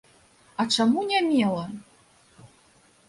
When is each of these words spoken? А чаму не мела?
А 0.61 0.65
чаму 0.77 1.03
не 1.11 1.21
мела? 1.27 1.65